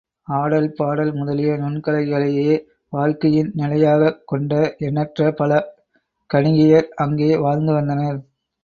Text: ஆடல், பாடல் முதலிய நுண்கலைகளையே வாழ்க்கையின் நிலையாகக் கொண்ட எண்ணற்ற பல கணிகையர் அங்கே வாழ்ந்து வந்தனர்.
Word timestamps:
ஆடல், 0.27 0.69
பாடல் 0.71 1.11
முதலிய 1.13 1.51
நுண்கலைகளையே 1.57 2.55
வாழ்க்கையின் 2.93 3.51
நிலையாகக் 3.55 4.19
கொண்ட 4.25 4.53
எண்ணற்ற 4.79 5.31
பல 5.33 5.51
கணிகையர் 6.29 6.89
அங்கே 6.97 7.37
வாழ்ந்து 7.37 7.73
வந்தனர். 7.73 8.19